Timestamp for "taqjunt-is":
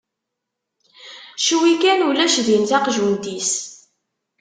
2.69-3.51